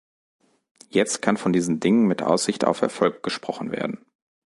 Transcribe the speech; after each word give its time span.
Jetzt 0.89 1.21
kann 1.21 1.37
von 1.37 1.53
diesen 1.53 1.79
Dingen 1.79 2.07
mit 2.07 2.23
Aussicht 2.23 2.65
auf 2.65 2.81
Erfolg 2.81 3.21
gesprochen 3.21 3.71
werden. 3.71 4.03